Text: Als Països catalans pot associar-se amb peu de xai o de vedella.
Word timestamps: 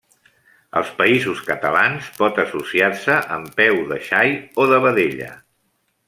Als 0.79 0.87
Països 1.01 1.41
catalans 1.49 2.07
pot 2.21 2.39
associar-se 2.45 3.17
amb 3.39 3.51
peu 3.63 3.77
de 3.95 3.99
xai 4.09 4.33
o 4.65 4.71
de 4.73 4.81
vedella. 4.87 5.29